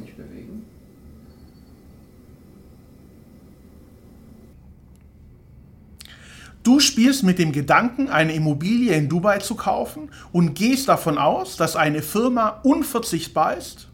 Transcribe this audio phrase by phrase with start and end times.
[0.00, 0.64] mich bewegen.
[6.62, 11.56] Du spielst mit dem Gedanken, eine Immobilie in Dubai zu kaufen und gehst davon aus,
[11.56, 13.88] dass eine Firma unverzichtbar ist?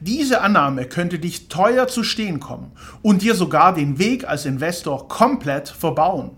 [0.00, 2.72] Diese Annahme könnte dich teuer zu stehen kommen
[3.02, 6.32] und dir sogar den Weg als Investor komplett verbauen.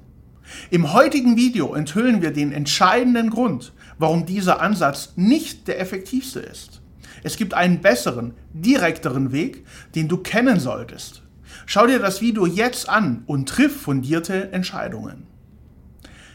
[0.70, 6.80] Im heutigen Video enthüllen wir den entscheidenden Grund, warum dieser Ansatz nicht der effektivste ist.
[7.22, 11.22] Es gibt einen besseren, direkteren Weg, den du kennen solltest.
[11.64, 15.26] Schau dir das Video jetzt an und triff fundierte Entscheidungen.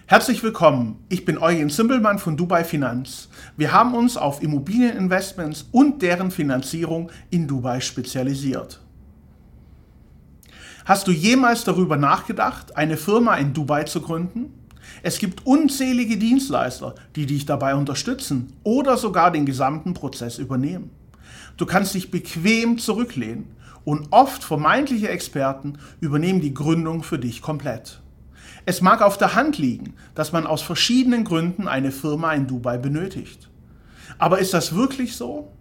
[0.07, 3.29] Herzlich willkommen, ich bin Eugen Zimbelmann von Dubai Finanz.
[3.55, 8.81] Wir haben uns auf Immobilieninvestments und deren Finanzierung in Dubai spezialisiert.
[10.83, 14.51] Hast du jemals darüber nachgedacht, eine Firma in Dubai zu gründen?
[15.03, 20.91] Es gibt unzählige Dienstleister, die dich dabei unterstützen oder sogar den gesamten Prozess übernehmen.
[21.57, 28.01] Du kannst dich bequem zurücklehnen und oft vermeintliche Experten übernehmen die Gründung für dich komplett.
[28.65, 32.77] Es mag auf der Hand liegen, dass man aus verschiedenen Gründen eine Firma in Dubai
[32.77, 33.49] benötigt.
[34.19, 35.51] Aber ist das wirklich so?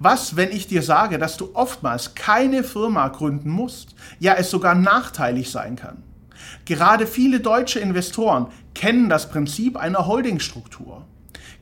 [0.00, 4.74] Was, wenn ich dir sage, dass du oftmals keine Firma gründen musst, ja es sogar
[4.74, 6.02] nachteilig sein kann?
[6.64, 11.04] Gerade viele deutsche Investoren kennen das Prinzip einer Holdingstruktur.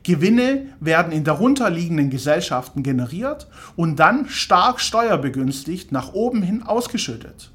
[0.03, 7.51] Gewinne werden in darunterliegenden Gesellschaften generiert und dann stark steuerbegünstigt nach oben hin ausgeschüttet.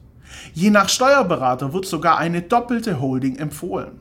[0.53, 4.01] Je nach Steuerberater wird sogar eine doppelte Holding empfohlen.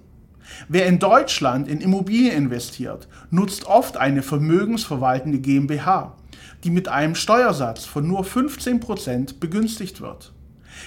[0.67, 6.17] Wer in Deutschland in Immobilien investiert, nutzt oft eine vermögensverwaltende GmbH,
[6.63, 10.33] die mit einem Steuersatz von nur 15% begünstigt wird.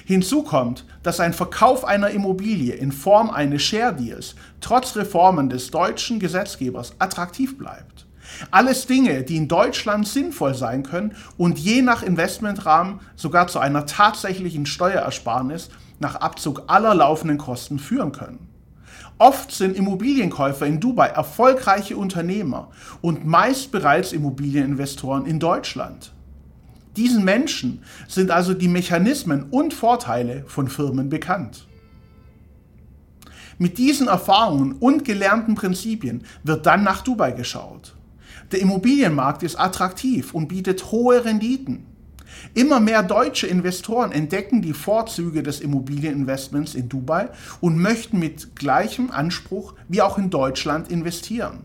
[0.05, 5.71] Hinzu kommt, dass ein Verkauf einer Immobilie in Form eines Share Deals trotz Reformen des
[5.71, 8.07] deutschen Gesetzgebers attraktiv bleibt.
[8.51, 13.87] Alles Dinge, die in Deutschland sinnvoll sein können und je nach Investmentrahmen sogar zu einer
[13.87, 18.49] tatsächlichen Steuerersparnis nach Abzug aller laufenden Kosten führen können.
[19.19, 22.71] Oft sind Immobilienkäufer in Dubai erfolgreiche Unternehmer
[23.01, 26.14] und meist bereits Immobilieninvestoren in Deutschland.
[26.97, 31.67] Diesen Menschen sind also die Mechanismen und Vorteile von Firmen bekannt.
[33.59, 37.95] Mit diesen Erfahrungen und gelernten Prinzipien wird dann nach Dubai geschaut.
[38.53, 41.87] Der Immobilienmarkt ist attraktiv und bietet hohe Renditen.
[42.55, 47.29] Immer mehr deutsche Investoren entdecken die Vorzüge des Immobilieninvestments in Dubai
[47.61, 51.61] und möchten mit gleichem Anspruch wie auch in Deutschland investieren.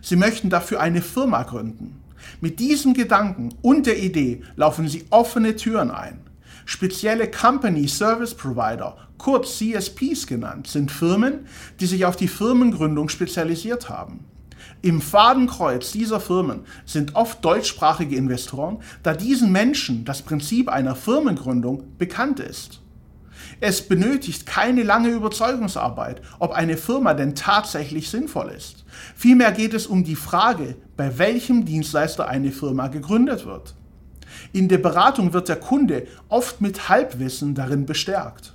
[0.00, 2.00] Sie möchten dafür eine Firma gründen.
[2.40, 6.20] Mit diesem Gedanken und der Idee laufen sie offene Türen ein.
[6.64, 11.46] Spezielle Company Service Provider, kurz CSPs genannt, sind Firmen,
[11.80, 14.24] die sich auf die Firmengründung spezialisiert haben.
[14.82, 21.84] Im Fadenkreuz dieser Firmen sind oft deutschsprachige Investoren, da diesen Menschen das Prinzip einer Firmengründung
[21.98, 22.80] bekannt ist.
[23.60, 28.84] Es benötigt keine lange Überzeugungsarbeit, ob eine Firma denn tatsächlich sinnvoll ist.
[29.14, 33.74] Vielmehr geht es um die Frage, bei welchem Dienstleister eine Firma gegründet wird.
[34.52, 38.54] In der Beratung wird der Kunde oft mit Halbwissen darin bestärkt.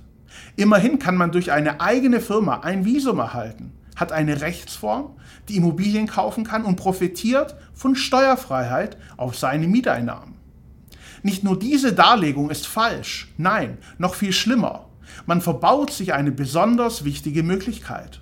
[0.56, 5.16] Immerhin kann man durch eine eigene Firma ein Visum erhalten, hat eine Rechtsform,
[5.48, 10.31] die Immobilien kaufen kann und profitiert von Steuerfreiheit auf seine Mieteinnahmen.
[11.22, 14.86] Nicht nur diese Darlegung ist falsch, nein, noch viel schlimmer.
[15.26, 18.20] Man verbaut sich eine besonders wichtige Möglichkeit.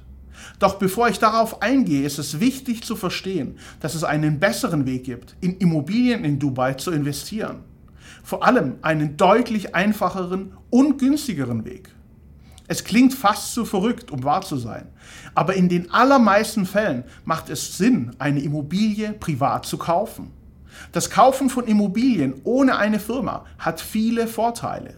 [0.58, 5.04] Doch bevor ich darauf eingehe, ist es wichtig zu verstehen, dass es einen besseren Weg
[5.04, 7.60] gibt, in Immobilien in Dubai zu investieren.
[8.22, 11.90] Vor allem einen deutlich einfacheren und günstigeren Weg.
[12.68, 14.86] Es klingt fast zu verrückt, um wahr zu sein,
[15.34, 20.30] aber in den allermeisten Fällen macht es Sinn, eine Immobilie privat zu kaufen.
[20.92, 24.94] Das Kaufen von Immobilien ohne eine Firma hat viele Vorteile.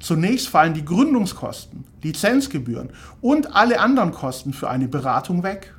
[0.00, 5.74] Zunächst fallen die Gründungskosten, Lizenzgebühren und alle anderen Kosten für eine Beratung weg.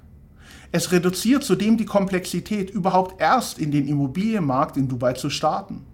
[0.72, 5.86] Es reduziert zudem die Komplexität, überhaupt erst in den Immobilienmarkt in Dubai zu starten.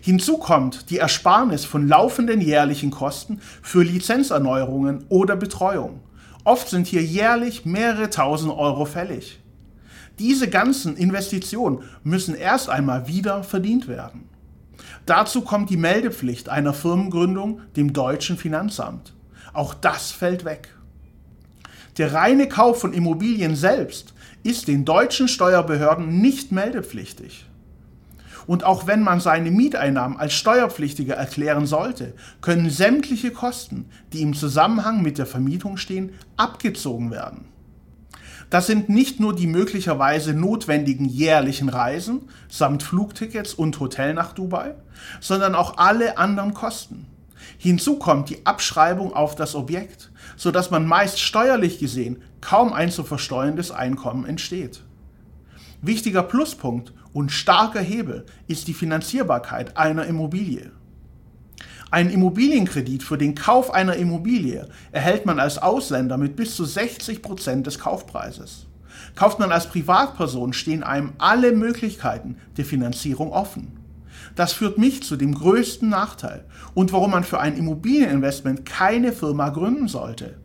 [0.00, 6.00] Hinzu kommt die Ersparnis von laufenden jährlichen Kosten für Lizenzerneuerungen oder Betreuung.
[6.44, 9.41] Oft sind hier jährlich mehrere tausend Euro fällig.
[10.22, 14.28] Diese ganzen Investitionen müssen erst einmal wieder verdient werden.
[15.04, 19.14] Dazu kommt die Meldepflicht einer Firmengründung dem deutschen Finanzamt.
[19.52, 20.76] Auch das fällt weg.
[21.98, 24.14] Der reine Kauf von Immobilien selbst
[24.44, 27.46] ist den deutschen Steuerbehörden nicht meldepflichtig.
[28.46, 34.34] Und auch wenn man seine Mieteinnahmen als steuerpflichtiger erklären sollte, können sämtliche Kosten, die im
[34.34, 37.51] Zusammenhang mit der Vermietung stehen, abgezogen werden.
[38.52, 44.74] Das sind nicht nur die möglicherweise notwendigen jährlichen Reisen samt Flugtickets und Hotel nach Dubai,
[45.22, 47.06] sondern auch alle anderen Kosten.
[47.56, 52.90] Hinzu kommt die Abschreibung auf das Objekt, so dass man meist steuerlich gesehen kaum ein
[52.90, 54.82] zu versteuerndes Einkommen entsteht.
[55.80, 60.72] Wichtiger Pluspunkt und starker Hebel ist die Finanzierbarkeit einer Immobilie.
[61.92, 67.20] Einen Immobilienkredit für den Kauf einer Immobilie erhält man als Ausländer mit bis zu 60
[67.20, 68.64] Prozent des Kaufpreises.
[69.14, 73.76] Kauft man als Privatperson, stehen einem alle Möglichkeiten der Finanzierung offen.
[74.36, 79.50] Das führt mich zu dem größten Nachteil und warum man für ein Immobilieninvestment keine Firma
[79.50, 80.38] gründen sollte.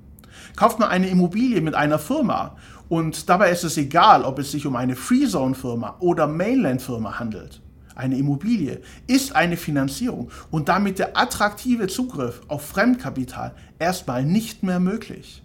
[0.57, 2.57] Kauft man eine Immobilie mit einer Firma
[2.89, 7.61] und dabei ist es egal, ob es sich um eine Freezone-Firma oder Mainland-Firma handelt
[7.97, 14.79] eine Immobilie, ist eine Finanzierung und damit der attraktive Zugriff auf Fremdkapital erstmal nicht mehr
[14.79, 15.43] möglich.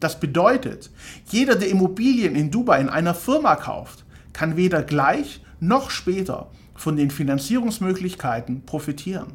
[0.00, 0.90] Das bedeutet,
[1.30, 6.96] jeder, der Immobilien in Dubai in einer Firma kauft, kann weder gleich noch später von
[6.96, 9.34] den Finanzierungsmöglichkeiten profitieren.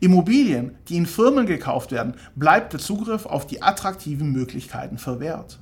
[0.00, 5.58] Immobilien, die in Firmen gekauft werden, bleibt der Zugriff auf die attraktiven Möglichkeiten verwehrt.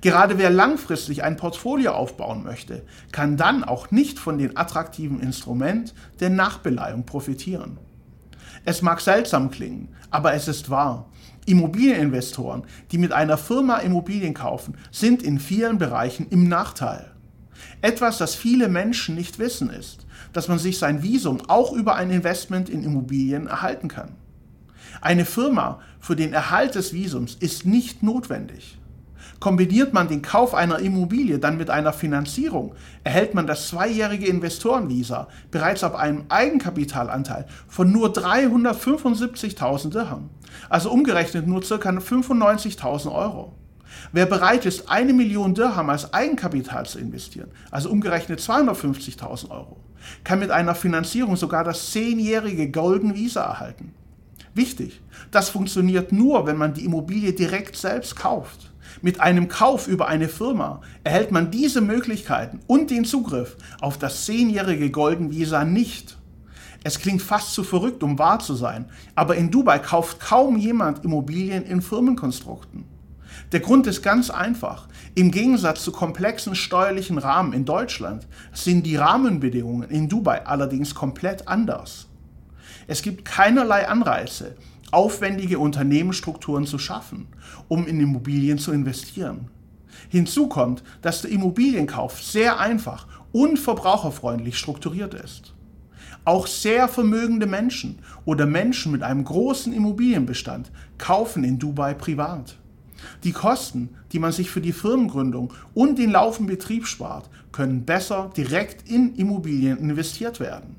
[0.00, 2.82] Gerade wer langfristig ein Portfolio aufbauen möchte,
[3.12, 7.78] kann dann auch nicht von dem attraktiven Instrument der Nachbeleihung profitieren.
[8.64, 11.10] Es mag seltsam klingen, aber es ist wahr.
[11.46, 17.10] Immobilieninvestoren, die mit einer Firma Immobilien kaufen, sind in vielen Bereichen im Nachteil.
[17.82, 22.10] Etwas, das viele Menschen nicht wissen, ist, dass man sich sein Visum auch über ein
[22.10, 24.16] Investment in Immobilien erhalten kann.
[25.00, 28.78] Eine Firma für den Erhalt des Visums ist nicht notwendig.
[29.44, 35.28] Kombiniert man den Kauf einer Immobilie dann mit einer Finanzierung, erhält man das zweijährige Investorenvisa
[35.50, 40.30] bereits ab einem Eigenkapitalanteil von nur 375.000 Dirham,
[40.70, 41.74] also umgerechnet nur ca.
[41.74, 43.52] 95.000 Euro.
[44.12, 49.76] Wer bereit ist, eine Million Dirham als Eigenkapital zu investieren, also umgerechnet 250.000 Euro,
[50.24, 53.92] kann mit einer Finanzierung sogar das zehnjährige Golden Visa erhalten.
[54.54, 55.00] Wichtig,
[55.32, 58.72] das funktioniert nur, wenn man die Immobilie direkt selbst kauft.
[59.02, 64.24] Mit einem Kauf über eine Firma erhält man diese Möglichkeiten und den Zugriff auf das
[64.24, 66.18] zehnjährige Golden Visa nicht.
[66.84, 68.86] Es klingt fast zu verrückt, um wahr zu sein,
[69.16, 72.84] aber in Dubai kauft kaum jemand Immobilien in Firmenkonstrukten.
[73.50, 74.86] Der Grund ist ganz einfach.
[75.16, 81.48] Im Gegensatz zu komplexen steuerlichen Rahmen in Deutschland sind die Rahmenbedingungen in Dubai allerdings komplett
[81.48, 82.06] anders.
[82.86, 84.56] Es gibt keinerlei Anreize,
[84.90, 87.26] aufwendige Unternehmensstrukturen zu schaffen,
[87.68, 89.50] um in Immobilien zu investieren.
[90.08, 95.54] Hinzu kommt, dass der Immobilienkauf sehr einfach und verbraucherfreundlich strukturiert ist.
[96.24, 102.56] Auch sehr vermögende Menschen oder Menschen mit einem großen Immobilienbestand kaufen in Dubai privat.
[103.24, 108.30] Die Kosten, die man sich für die Firmengründung und den laufenden Betrieb spart, können besser
[108.36, 110.76] direkt in Immobilien investiert werden.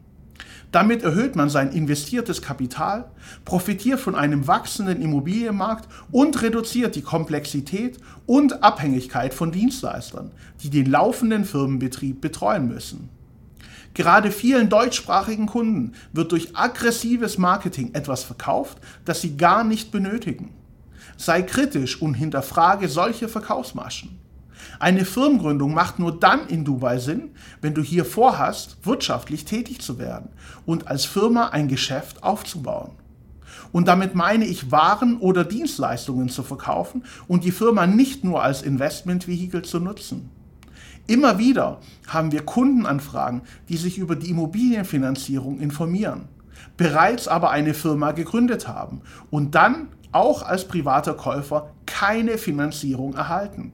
[0.72, 3.12] Damit erhöht man sein investiertes Kapital,
[3.46, 10.32] profitiert von einem wachsenden Immobilienmarkt und reduziert die Komplexität und Abhängigkeit von Dienstleistern,
[10.64, 13.10] die den laufenden Firmenbetrieb betreuen müssen.
[13.94, 20.54] Gerade vielen deutschsprachigen Kunden wird durch aggressives Marketing etwas verkauft, das sie gar nicht benötigen.
[21.16, 24.20] Sei kritisch und hinterfrage solche Verkaufsmaschen.
[24.80, 27.32] Eine Firmengründung macht nur dann in Dubai Sinn,
[27.62, 30.30] wenn du hier vorhast, wirtschaftlich tätig zu werden
[30.66, 32.92] und als Firma ein Geschäft aufzubauen.
[33.72, 38.62] Und damit meine ich Waren oder Dienstleistungen zu verkaufen und die Firma nicht nur als
[38.62, 40.30] Investmentvehikel zu nutzen.
[41.08, 46.28] Immer wieder haben wir Kundenanfragen, die sich über die Immobilienfinanzierung informieren,
[46.78, 53.74] bereits aber eine Firma gegründet haben und dann auch als privater Käufer keine Finanzierung erhalten.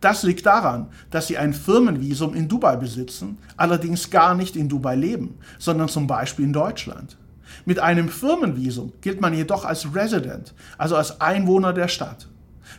[0.00, 4.94] Das liegt daran, dass sie ein Firmenvisum in Dubai besitzen, allerdings gar nicht in Dubai
[4.94, 7.16] leben, sondern zum Beispiel in Deutschland.
[7.64, 12.28] Mit einem Firmenvisum gilt man jedoch als Resident, also als Einwohner der Stadt.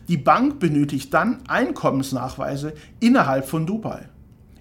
[0.07, 4.07] Die Bank benötigt dann Einkommensnachweise innerhalb von Dubai.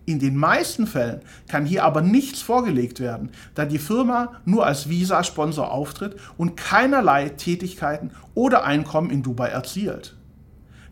[0.05, 4.89] In den meisten Fällen kann hier aber nichts vorgelegt werden, da die Firma nur als
[4.89, 10.18] Visa-Sponsor auftritt und keinerlei Tätigkeiten oder Einkommen in Dubai erzielt.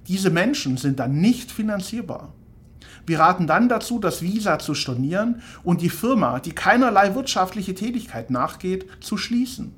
[0.08, 2.32] Diese Menschen sind dann nicht finanzierbar.
[3.06, 8.30] Wir raten dann dazu, das Visa zu stornieren und die Firma, die keinerlei wirtschaftliche Tätigkeit
[8.30, 9.72] nachgeht, zu schließen.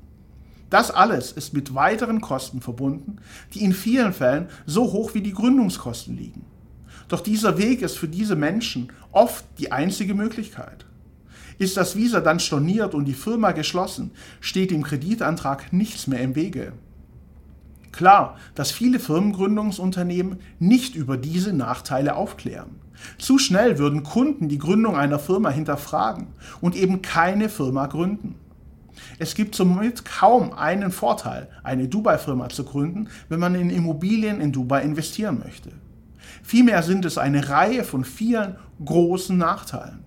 [0.69, 3.17] Das alles ist mit weiteren Kosten verbunden,
[3.53, 6.45] die in vielen Fällen so hoch wie die Gründungskosten liegen.
[7.07, 10.85] Doch dieser Weg ist für diese Menschen oft die einzige Möglichkeit.
[11.57, 16.35] Ist das Visa dann storniert und die Firma geschlossen, steht dem Kreditantrag nichts mehr im
[16.35, 16.73] Wege.
[17.91, 22.79] Klar, dass viele Firmengründungsunternehmen nicht über diese Nachteile aufklären.
[23.17, 26.27] Zu schnell würden Kunden die Gründung einer Firma hinterfragen
[26.61, 28.35] und eben keine Firma gründen.
[29.17, 34.51] Es gibt somit kaum einen Vorteil, eine Dubai-Firma zu gründen, wenn man in Immobilien in
[34.51, 35.71] Dubai investieren möchte.
[36.43, 40.03] Vielmehr sind es eine Reihe von vielen großen Nachteilen.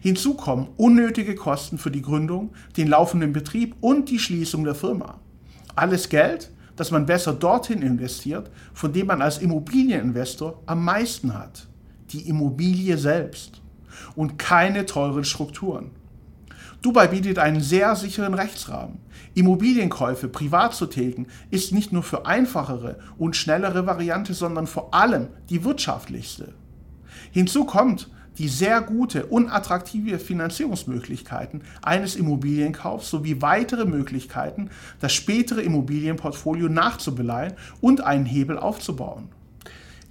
[0.00, 5.18] Hinzu kommen unnötige Kosten für die Gründung, den laufenden Betrieb und die Schließung der Firma.
[5.76, 11.66] Alles Geld, das man besser dorthin investiert, von dem man als Immobilieninvestor am meisten hat.
[12.10, 13.60] Die Immobilie selbst.
[14.16, 15.90] Und keine teuren Strukturen.
[16.82, 18.98] Dubai bietet einen sehr sicheren Rechtsrahmen.
[19.34, 25.28] Immobilienkäufe privat zu tilgen ist nicht nur für einfachere und schnellere Variante, sondern vor allem
[25.48, 26.54] die wirtschaftlichste.
[27.30, 34.70] Hinzu kommt die sehr gute, unattraktive Finanzierungsmöglichkeiten eines Immobilienkaufs sowie weitere Möglichkeiten,
[35.00, 39.28] das spätere Immobilienportfolio nachzubeleihen und einen Hebel aufzubauen.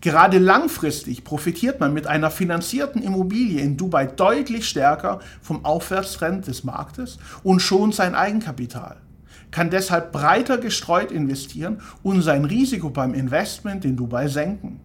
[0.02, 6.64] Gerade langfristig profitiert man mit einer finanzierten Immobilie in Dubai deutlich stärker vom Aufwärtstrend des
[6.64, 8.98] Marktes und schont sein Eigenkapital,
[9.52, 14.80] kann deshalb breiter gestreut investieren und sein Risiko beim Investment in Dubai senken.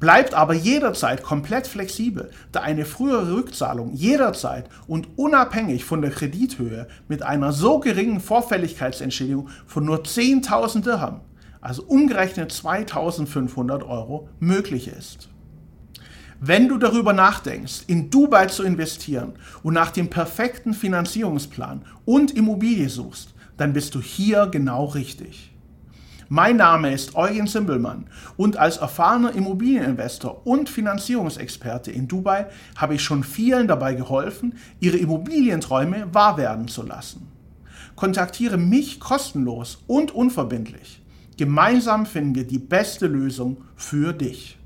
[0.00, 6.86] Bleibt aber jederzeit komplett flexibel, da eine frühere Rückzahlung jederzeit und unabhängig von der Kredithöhe
[7.08, 11.20] mit einer so geringen Vorfälligkeitsentschädigung von nur 10.000 Dirham
[11.60, 15.28] also umgerechnet 2500 Euro, möglich ist.
[16.40, 22.88] Wenn du darüber nachdenkst, in Dubai zu investieren und nach dem perfekten Finanzierungsplan und Immobilie
[22.88, 25.52] suchst, dann bist du hier genau richtig.
[26.30, 28.04] Mein Name ist Eugen Simbelmann
[28.36, 34.98] und als erfahrener Immobilieninvestor und Finanzierungsexperte in Dubai habe ich schon vielen dabei geholfen, ihre
[34.98, 37.28] Immobilienträume wahr werden zu lassen.
[37.96, 41.00] Kontaktiere mich kostenlos und unverbindlich.
[41.38, 44.57] Gemeinsam finden wir die beste Lösung für dich.